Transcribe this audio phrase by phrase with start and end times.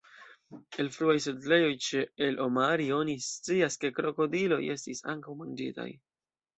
[0.83, 5.91] El fruaj setlejoj ĉe el-Omari oni scias, ke krokodiloj estis ankaŭ manĝitaj.